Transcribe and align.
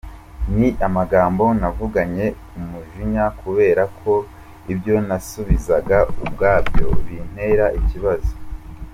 ni 0.57 0.69
amagambo 0.87 1.43
navuganye 1.59 2.27
umujinya 2.59 3.25
kubera 3.41 3.83
ko 3.99 4.13
ibyo 4.71 4.95
nasubizaga 5.07 5.97
ubwabyo 6.23 6.87
bintera 7.05 7.65
ikibazo. 7.79 8.33